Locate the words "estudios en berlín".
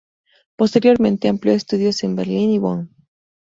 1.53-2.49